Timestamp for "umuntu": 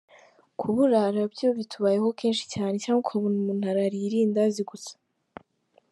3.41-3.63